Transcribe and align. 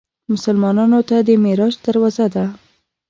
مسلمانانو 0.31 0.99
ته 1.09 1.17
د 1.27 1.29
معراج 1.43 1.73
دروازه 1.85 2.25
ده. 2.35 2.45